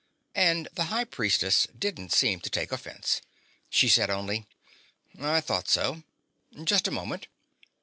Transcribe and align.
And 0.33 0.67
the 0.73 0.85
High 0.85 1.03
Priestess 1.03 1.67
didn't 1.77 2.11
seem 2.11 2.39
to 2.39 2.49
take 2.49 2.71
offense. 2.71 3.21
She 3.69 3.87
said 3.87 4.09
only: 4.09 4.47
"I 5.21 5.41
thought 5.41 5.69
so. 5.69 6.01
Just 6.63 6.87
a 6.87 6.89
moment." 6.91 7.27